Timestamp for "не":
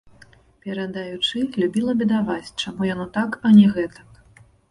3.61-3.67